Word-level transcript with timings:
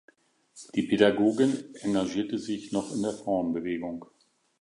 Die 0.73 0.81
Pädagogin 0.81 1.75
engagierte 1.81 2.39
sich 2.39 2.71
noch 2.71 2.91
in 2.91 3.03
der 3.03 3.13
Frauenbewegung. 3.13 4.05